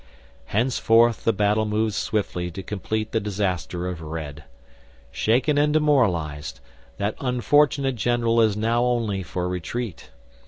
[0.47, 4.45] Henceforth the battle moves swiftly to complete the disaster of Red.
[5.11, 6.59] Shaken and demoralised,
[6.97, 10.09] that unfortunate general is now only for retreat.